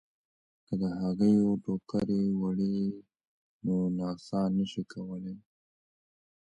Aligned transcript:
که 0.65 0.73
د 0.81 0.83
هګیو 1.01 1.49
ټوکرۍ 1.63 2.25
وړئ 2.41 2.77
نو 3.65 3.75
نڅا 3.97 4.41
نه 4.55 4.65
شئ 4.71 4.83
کولای. 4.91 5.37